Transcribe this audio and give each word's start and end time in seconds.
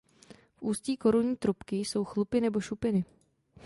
V 0.55 0.61
ústí 0.61 0.97
korunní 0.97 1.35
trubky 1.35 1.75
jsou 1.75 2.03
chlupy 2.05 2.41
nebo 2.41 2.59
šupiny. 2.59 3.05